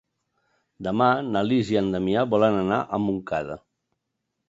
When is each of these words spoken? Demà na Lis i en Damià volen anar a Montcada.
Demà 0.87 1.09
na 1.27 1.45
Lis 1.51 1.71
i 1.75 1.79
en 1.83 1.93
Damià 1.97 2.25
volen 2.35 2.61
anar 2.65 2.83
a 2.99 3.05
Montcada. 3.07 3.63